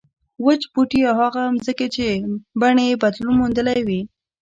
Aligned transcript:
وچ 0.45 0.61
بوټي 0.73 1.01
او 1.09 1.15
هغه 1.21 1.41
ځمکې 1.65 1.87
چې 1.95 2.05
بڼې 2.61 2.85
یې 2.89 2.99
بدلون 3.03 3.33
موندلی 3.39 3.79
وي. 3.87 4.01